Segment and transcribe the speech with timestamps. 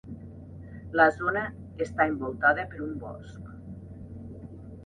[0.99, 1.43] La zona
[1.87, 3.53] està envoltada per un bosc.